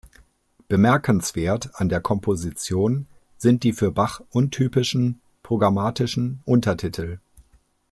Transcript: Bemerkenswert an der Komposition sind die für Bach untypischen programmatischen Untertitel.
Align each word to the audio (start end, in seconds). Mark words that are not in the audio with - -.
Bemerkenswert 0.67 1.69
an 1.75 1.87
der 1.87 2.01
Komposition 2.01 3.05
sind 3.37 3.61
die 3.61 3.71
für 3.71 3.91
Bach 3.91 4.19
untypischen 4.31 5.21
programmatischen 5.43 6.41
Untertitel. 6.43 7.19